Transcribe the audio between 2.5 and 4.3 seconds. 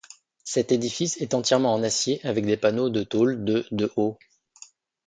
panneaux de tôle de de haut.